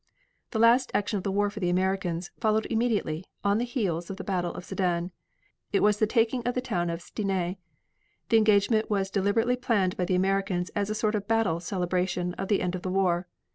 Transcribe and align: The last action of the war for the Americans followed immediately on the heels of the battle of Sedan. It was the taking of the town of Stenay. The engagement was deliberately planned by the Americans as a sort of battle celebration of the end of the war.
The 0.49 0.57
last 0.57 0.89
action 0.95 1.17
of 1.17 1.23
the 1.23 1.31
war 1.31 1.51
for 1.51 1.59
the 1.59 1.69
Americans 1.69 2.31
followed 2.39 2.65
immediately 2.71 3.23
on 3.43 3.59
the 3.59 3.65
heels 3.65 4.09
of 4.09 4.17
the 4.17 4.23
battle 4.23 4.51
of 4.55 4.65
Sedan. 4.65 5.11
It 5.71 5.81
was 5.81 5.99
the 5.99 6.07
taking 6.07 6.41
of 6.41 6.55
the 6.55 6.59
town 6.59 6.89
of 6.89 7.01
Stenay. 7.03 7.57
The 8.29 8.37
engagement 8.37 8.89
was 8.89 9.11
deliberately 9.11 9.57
planned 9.57 9.95
by 9.97 10.05
the 10.05 10.15
Americans 10.15 10.71
as 10.71 10.89
a 10.89 10.95
sort 10.95 11.13
of 11.13 11.27
battle 11.27 11.59
celebration 11.59 12.33
of 12.33 12.47
the 12.47 12.63
end 12.63 12.73
of 12.73 12.81
the 12.81 12.89
war. 12.89 13.27